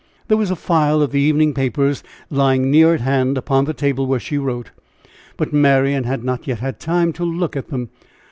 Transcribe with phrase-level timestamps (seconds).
[0.29, 2.01] There was a file of the evening papers
[2.31, 4.71] lying near at hand upon the table where she wrote,
[5.37, 7.91] but Marian had not yet had time to look at them.